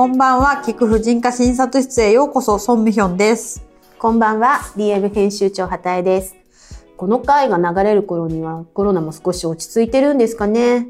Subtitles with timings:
[0.00, 3.62] こんばんは、菊婦人科診察室へようこそ、ソンミヒョンです。
[3.98, 6.36] こんばんは、DM 編集長畑江です。
[6.96, 10.88] この回が流れる頃にはコロナも少し落ち着いてるんですかね。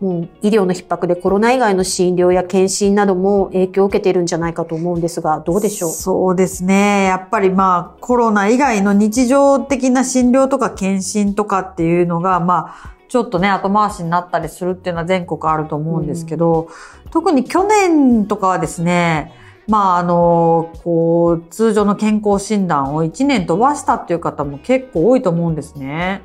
[0.00, 5.90] もう医療の逼迫でコロナ以外の診療や検診なども影響を受けているんじゃないかと思うんですが、どうでしょう？
[5.90, 7.04] そうですね。
[7.04, 16.68] やっぱりまあ、コロナ以外の日常的な診療とか検診とかっていうのが、まあ、ちょっとね、後回しになったりするっていうのは全国あると思うんですけど、
[17.12, 19.32] 特に去年とかはですね、
[19.68, 26.22] まあ、あの、こう、通常の健康診断を1年飛ばしたっていう方も結構多いと思うんですね。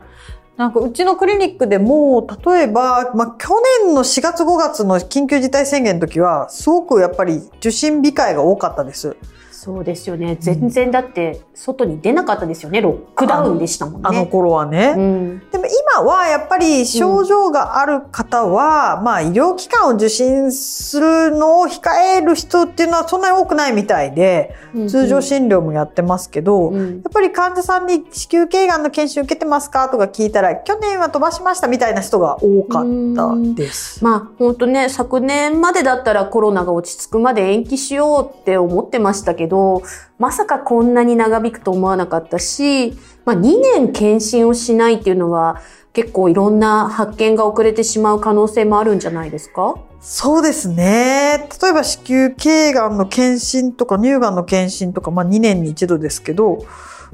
[0.57, 3.49] なんかうちのクリニックでも、例えば、まあ、去
[3.83, 9.15] 年の4月5月の緊急事態宣言の時は、すごくやっぱり受診控えが多かったです。
[9.61, 10.37] そうですよね。
[10.39, 12.79] 全然だって外に出なかったですよね。
[12.79, 14.07] ロックダウンでしたもんね。
[14.07, 14.93] あの頃はね。
[14.95, 34.03] うん、でも今はやっぱり症状がある方は、うん、まあ医療機関を受診するのを控える人っていうのはそんなに多くないみたいで、うんうん、通常診療もやってますけど、うん、やっぱり患者さんに子宮頸がんの検診受けてますかとか聞いたら、去年は飛ばしましたみたいな人が多かったです。
[34.03, 39.81] まあ本当ね、昨年までだったらコロナが落ち着くまで延期しようって思ってましたけど、
[40.17, 42.93] まさかこんなに長引くと思わなかったし、
[43.29, 45.61] まあ、2年検診をしないっていうのは
[45.93, 49.75] 結構いろんな発見が遅れてしまう可能性もあるんじゃないですか？
[49.99, 51.47] そうですね。
[51.61, 56.65] 例えば子宮頸がんの検診とか乳がんの検診とか、まあ2年に一度ですけど、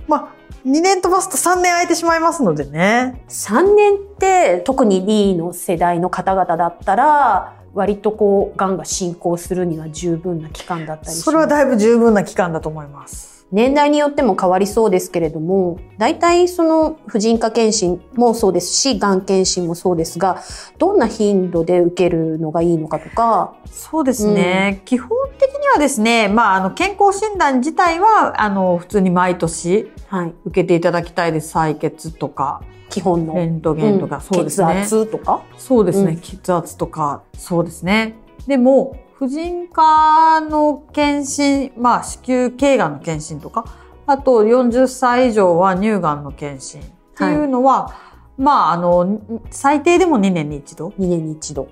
[0.08, 0.28] まあ
[0.66, 3.22] 2年飛ばすと3年空いてしまいますのでね。
[3.28, 11.22] 3年って特に D の世代の方々だったら、割とこう、癌が進行するには十分な期間だったりします。
[11.24, 13.35] それはだいぶ十分な期間だと思います。
[13.56, 20.42] 年代によっても変わりそうですけれども、大体その婦人科検診もそうですし、がん検診もそうですが、
[20.78, 23.56] どんな頻度で受けるのがいいのかとか。
[23.72, 24.80] そうですね。
[24.80, 30.34] うん、基本的にはですね、まあ、あの、健康診断自体は、あの、普通に毎年、はい。
[30.44, 31.56] 受けていただきたいです。
[31.56, 32.62] 採血とか。
[32.90, 33.36] 基本の。
[33.36, 34.84] レントゲンとか、うん、そうですね。
[34.86, 35.42] 血圧とか？
[35.58, 38.16] そうですね、うん、血圧とか、そうですね。
[38.48, 43.66] でも、婦人科の検診、まあ、子宮頸がんの検診とか、
[44.06, 46.84] あと40歳以上は乳がんの検診っ
[47.18, 47.96] ていうのは、は
[48.38, 50.90] い、まあ、あの、最低でも2年に一度。
[51.00, 51.70] 2年に一度。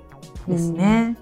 [0.47, 1.17] ですね。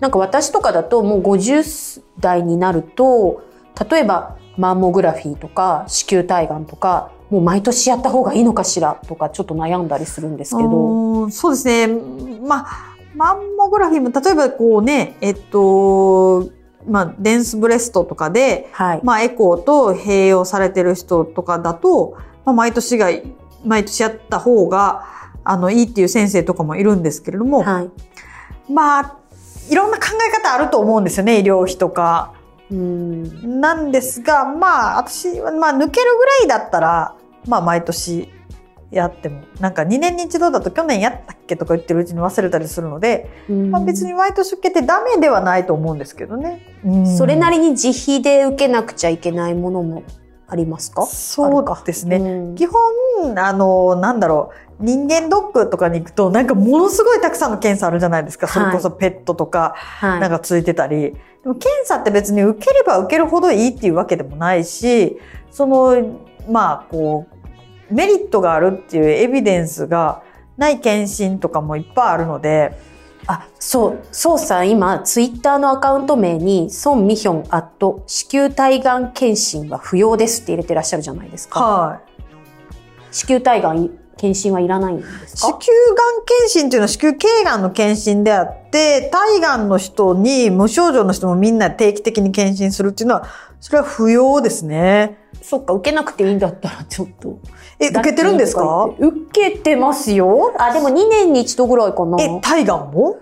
[0.00, 3.42] なんか私とかだともう50代になると、
[3.90, 11.30] 例えばマンモグラフィーとか子宮体がんとか、もう毎年やった方がいいのかしらとかちょっと悩んだりするんですけど。
[11.30, 11.88] そうですね。
[12.40, 16.50] まあ、マンモグラフィーも例えばこうね、えっと、
[16.86, 23.08] まあ、デンスブレストとかで、はい、まあ、エコーと併用されてる人とかだと、まあ、毎年が、
[23.64, 25.04] 毎年やった方が、
[25.44, 27.90] あの、いいっていう先生とかもいるんですけれども、はい、
[28.72, 29.18] まあ、
[29.70, 32.34] いろんな考え方あると思うんですよね、医療費とか。
[32.70, 33.60] うん。
[33.60, 37.14] なんですが、まあ、私は、まあ、抜けるぐらいだったら、
[37.46, 38.28] まあ、毎年
[38.90, 43.28] やっても、なんか2年に一度だと去年やったっけとか言ってるうちに忘れたりするので、
[43.70, 46.62] まあ、別に毎年受けてダメではないと思うんですけどね。
[47.16, 50.04] それなりに自費で受けなくちゃいけないものも
[50.46, 51.04] ありますか？
[51.04, 52.54] そうですね。
[52.56, 54.68] 基本、あの、なんだろう。
[54.80, 58.46] 人間ドックとかに行くと、なんかものすごいたくさんの検査あるじゃないですか。
[58.46, 60.96] それこそペットとか、なんかついてたり。
[60.96, 65.18] はい、でも検査って別に受ければ受けるほどいいっていうわけでもないし、
[65.50, 67.37] その、まあ、こう、
[67.90, 70.22] メリットがあるっていうエビデンスが
[70.56, 72.76] ない検診とかもいっぱいあるので、
[73.26, 81.60] あ、そう、そうさん今、ツイッターのアカウント名に、ソンミヒョンアット子宮体がん検診は不要ですって入れてらっしゃるじゃないですか。
[81.60, 83.14] はい。
[83.14, 85.48] 子宮体がん検診はいらないんですか？
[85.48, 93.26] 子宮がん検診っていうのは子宮頸がんの検診であって、体がんの人に無症状の人もみんな定期的に検診するっていうのは、
[93.60, 95.18] それは不要ですね。
[95.40, 97.38] そっか、受けなくていいんだったらちょっと。
[97.78, 98.90] え、受けてるんですか？
[98.98, 100.54] 受けてますよ。
[100.58, 102.22] あ、でも2年に一度ぐらいかな。
[102.22, 103.18] え、体がんも？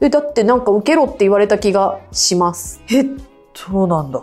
[0.00, 2.82] え、だってなんか受けろって言われた気がします。
[2.90, 3.04] え、
[3.54, 4.20] そうなんだ。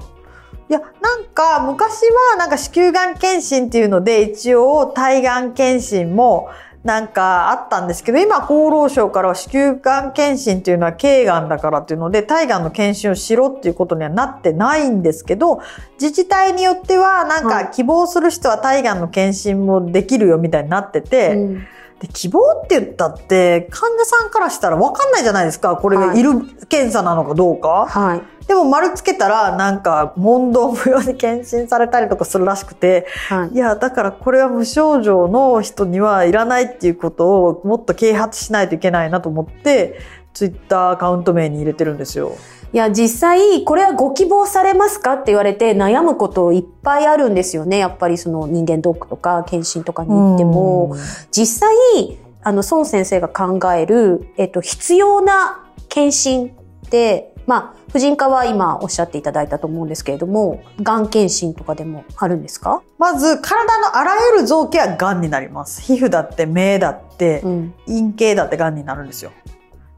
[0.72, 6.50] いや、なんか昔はなんか子宮がん検診っていうので一応体がん検診も
[6.86, 15.60] なんかあったんですけど、今厚労省からは子宮がん検診っていうのは頸がんだからっていうので、体がんの検診をしろっていうことにはなってないんですけど、
[16.00, 21.68] 自治体によってはなんか希望する人は体がんの検診もできるよみたいになってて、うん
[22.02, 25.78] で希望って言ったって患者さんからしたら分かんないじゃないですか。
[25.78, 26.32] これがいる
[26.68, 27.86] 検査なのかどうか。
[27.88, 33.56] はい、でも丸つけたらなんか問答無用に検診されたりとかするらしくて、はい。
[33.56, 40.00] いや、だからこれは無症状の人にはいらないっていうことをもっと啓発しないといけないなと思って、
[40.34, 42.34] ツイッターアカウント名に入れてるんですよ。
[42.74, 47.78] いや、実際、これはご希望されますかって言われて悩むこといっぱいあるんですよね。
[47.78, 50.96] やっぱりその人間ドックとか検診とかに行っても。
[51.32, 56.56] 実際、あの、孫先生が考える、えっと、必要な検診
[56.86, 62.82] って、まあ、婦人科は今おっしゃっていただいたと思うんですけれども、がん検診とかでもあるんですか？
[62.98, 65.82] まず、体のあらゆる臓器は癌になります。
[65.82, 67.74] 皮膚だって、目だって、うん。
[67.86, 69.32] 陰茎だって癌になるんですよ。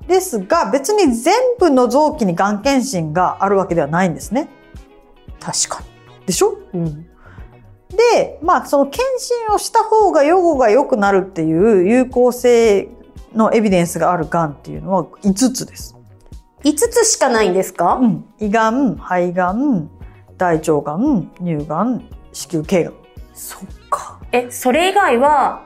[0.08, 4.50] ですが、別に全部の臓器に癌検診があるわけではないんですね。
[5.40, 5.84] 確か
[6.26, 6.58] でしょ？
[6.74, 6.80] に。
[6.82, 7.04] うん。
[7.90, 12.90] で、まあ、その検診をした方が予後が良くなるっていう有効性
[13.36, 15.96] のエビデンスがある癌っていうのは5つです。
[16.64, 18.26] 5つしかないんですか、うん。
[18.40, 19.90] 胃がん、肺がん、
[20.38, 22.94] 大腸がん、乳がん、子宮頸がん。
[23.34, 23.60] そっ
[23.90, 24.20] か。
[24.32, 25.66] え、それ以外は、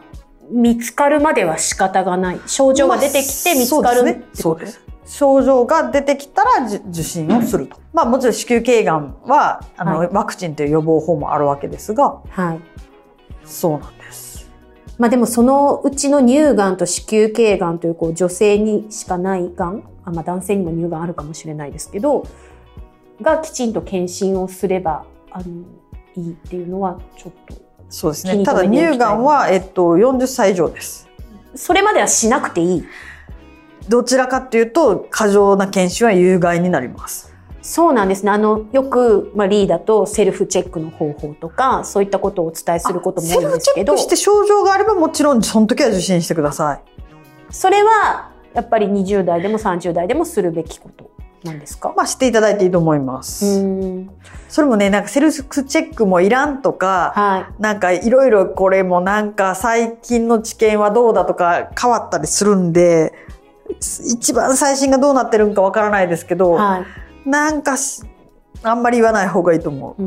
[0.50, 2.40] 見つかるまでは仕方がない。
[2.46, 4.88] 症状が出てきて見つかるまあそうですね。
[5.06, 7.78] 症状が出てきたらじ受診をすると。
[7.94, 12.60] まあもちろん子宮頸がんは、あの、はいワクチンという予防法もあるわけですが、はい。
[13.46, 14.50] そうなんです。
[14.98, 22.24] まあでもそのうちの乳がんと子宮頸がんというこう女性にしかないがん、あまあ男性にも乳がんあるかもしれないですけど、
[23.22, 25.46] がきちんと検診をすれば、あの、
[26.16, 27.67] いいっていうのはちょっと。
[27.90, 28.44] そうですね。
[28.44, 31.08] ただ乳がんは、えっと、40歳以上です。
[31.56, 32.86] それまではしなくていい？
[33.88, 37.34] どちらかっていうと、過剰な検診は有害になります。
[37.62, 38.32] そうなんですね。
[38.32, 46.82] あの、よく、まあ、リーダーとセルフチェックの方法とか、そういったことをお伝えすることも多いんセルフですけどチェック、して症状があればもちろんその時は受診してください。
[47.50, 51.07] それは、やっぱり20代でも30代でもするべきこと
[51.44, 51.94] なんですか？
[51.96, 53.62] まあしていただいていいと思いまうす。
[54.50, 63.14] それもね、なんかセルフチェックもいらんとか、はなんかいろいろこれもなんか最近の知見はどうだとか変わったりするんで、
[63.80, 66.38] 一番最新がどうなってるんかわからないですけい。
[66.38, 66.80] ど、は
[67.26, 67.30] い。
[67.30, 68.04] なんかし
[68.64, 70.04] あんまり言わない方がいいと思う。
[70.04, 70.06] う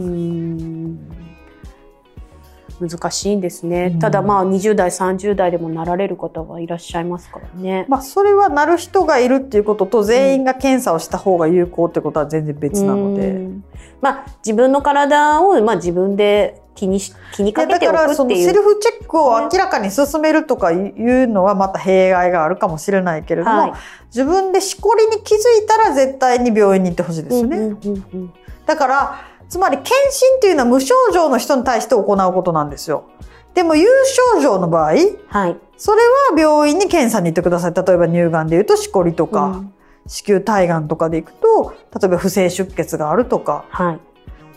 [2.81, 3.91] 難しいんですね。
[3.93, 7.85] うんただまあ20代、30代でもなられる方はいらっしゃいますからね。
[7.89, 13.29] まあそれはなる人がいるっていうことと全員が検査をした方が有効ってことは全然別なのうで。
[13.29, 13.65] ん
[14.01, 18.49] まあ自分の体をまあ自分で気にし気にかけておからそのくっていう。
[18.49, 23.73] セルフチェックを明らかに進めるとかいうのはまた弊害があるかもしれないけれども、はい。
[24.07, 27.77] 自分でしこりに気づいたら絶対に病院に行ってほしいですよね。
[28.67, 29.21] だから、
[29.51, 33.05] つまり検診っていうのは無症状の人に対して行うことなんですよ。
[33.53, 33.87] でも有
[34.35, 34.93] 症状の場合、
[35.29, 35.57] はい。
[35.77, 36.03] それ
[36.33, 37.75] は病院に検査に行ってください。
[37.75, 39.75] 例えば乳がんで言うとしこりとか、うん
[40.07, 43.67] 子宮体がんとかで行くと、例えば不正出血があるとか。
[43.69, 43.99] は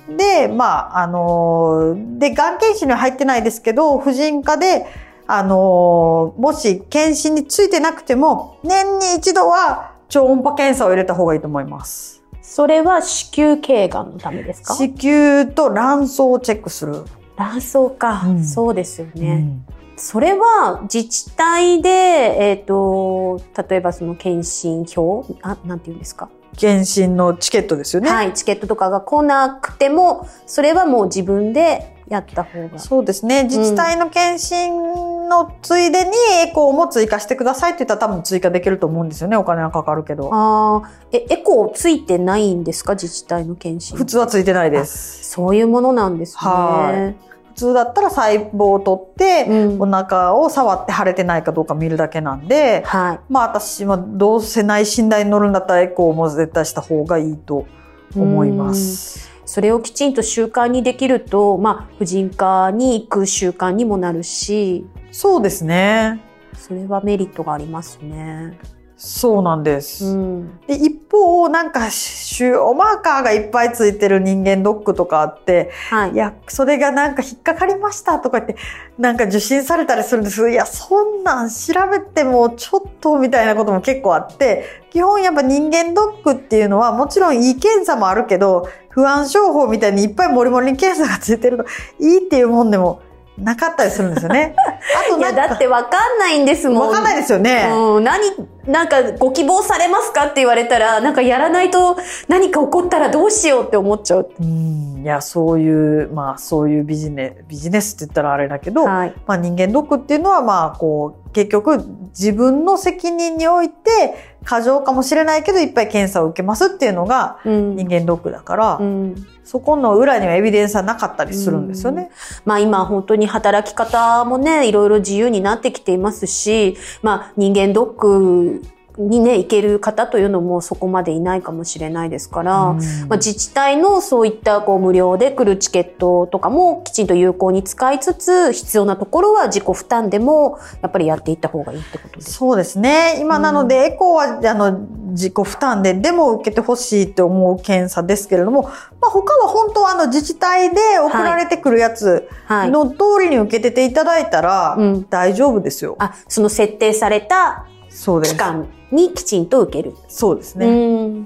[0.09, 0.17] い。
[0.17, 4.87] で、まあ、あのーで、がん検診には入ってないですけど、婦人科で、
[5.27, 12.22] あのーもし検診についてなくても、年に一度は超音波検査を入れた方がいいと思います。
[12.43, 14.75] それは子宮頸がんのためですか？
[14.75, 17.03] 子宮と卵巣をチェックする。
[17.35, 19.65] 卵巣か、うんそうですよね。
[19.67, 28.09] うんそれは自治体で、えっ、と、例えばその検診票あ、なんて言うんですか、検診のチケットですよね。
[28.09, 32.79] はい、チケットとかが来なくても、それはもう自分でやった方が。
[32.79, 33.43] そうですね。
[33.43, 36.11] 自治体の検診のついでに
[36.47, 39.35] エコーも追加してくださいって言ったら多分追加できると思うんですよね。
[39.37, 40.29] お金はかかるけど。
[40.33, 42.93] ああ、え、エコーついてないんですか？
[42.93, 43.97] 自治体の検診。
[43.97, 45.29] 普通はついてないです。
[45.29, 46.37] そういうものなんですね。
[46.39, 47.13] は
[47.55, 53.19] 普通だったら細胞を取って、うんお腹を触って腫れてないかどうか見るだけなんで、はい。
[53.29, 57.67] まあ私はどうせ内診台に乗るんだったらエコーも絶対した方がいいと
[58.15, 59.29] 思います。
[59.45, 66.21] それをきちんと習慣にできると、まあ、婦人科に行く習慣にもなるし、そうですね。
[66.55, 68.57] それはメリットがありますね。
[69.05, 70.05] そうなんです。
[70.05, 70.59] うん。
[70.65, 76.15] で一方、なんか、腫瘍マーカーがいっぱいついてる人間ドックとかあって、はいい。
[76.15, 78.55] や、それがなんか引っかかりましたとか言って、
[78.97, 91.65] なんか受診されたりするんですいや、そんなん調べてもちょっとみたいなことも結構あって、基本やっぱ人間ドックっていうのはもちろんいい検査もあるけど、不安症法みたいにいっぱいモリモリに検査がついてると
[91.99, 93.01] いいっていうもんでも
[93.37, 94.55] なかったりするんですよね。
[94.57, 96.87] あといや、だってわかんないんですもん。
[96.87, 97.67] わかんないですよね。
[97.71, 98.21] うん、何、
[98.67, 104.29] なんかご希望されますかって言われたら、なんかやらないと何か起こったらどうしようって思っちゃう。
[104.39, 109.13] うん、いや、そういう、まあ、そういうビジネビジネスって言ったらあれだけど、はい。
[109.27, 122.09] まあ、人間ドックっていうのは、まあ、こう、結局、自分の責任において、過剰かもしれないけど、いっぱい検査を受けますっていうのが、うん人間ドックだから、うんそこの裏にはエビデンスはなかったりするんですよね。
[122.45, 128.52] まあ今本当に働き方もね、いろいろ自由になってきていますし、まあ人間ドック
[128.97, 142.33] にね、行ける方というのもそこまでいないかもしれないですから、うんまあ、自治体のそういったこう無料で来るチケットとかもきちんと有効に使いつつ、必要なところは自己負担でもやっぱりやっていった方がいいってことです。
[142.33, 143.17] そうですね。
[143.19, 144.79] 今なので、エコーは、あの、
[145.13, 152.71] 自己負担で、でも受けてほしいって思う検査ですけれども、まあ、他は本当はあの、自治体で送られてくるやつはい。
[152.71, 155.95] の通りに受けてていただいたらうん、大丈夫ですよ。
[155.99, 158.33] あ、その設定されたそうです。
[158.33, 159.95] 期間にきちんと受ける。
[160.07, 160.67] そうですね。
[160.67, 161.25] うん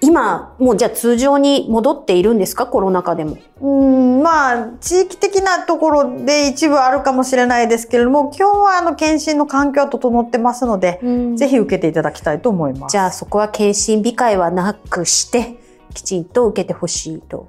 [0.00, 2.66] 今、もうじゃあ通常に戻っているんですか？
[2.66, 3.38] コロナ禍でも。
[3.62, 11.00] うん、まあ、地域的なところで一部あるかもしれないですけれども、基本はあの、検診の環境は整ってますので、
[11.36, 12.92] ぜひ受けていただきたいと思います。
[12.92, 15.58] じゃあそこは検診控えはなくして、
[15.94, 17.46] きちんと受けてほしいと。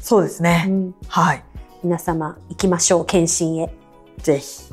[0.00, 0.64] そうですね。
[0.68, 1.44] うんはい。
[1.84, 3.74] 皆様行きましょう、検診へ。
[4.22, 4.69] ぜひ。